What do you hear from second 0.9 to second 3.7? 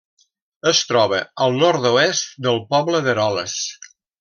troba al nord-oest del poble d'Eroles.